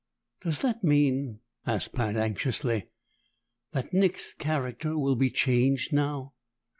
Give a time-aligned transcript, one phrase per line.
[0.41, 2.87] "Does that mean," asked Pat anxiously,
[3.73, 6.33] "that Nick's character will be changed now?"